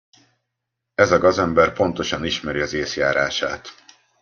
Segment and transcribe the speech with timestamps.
[0.95, 3.67] Ez a gazember pontosan ismeri az észjárását.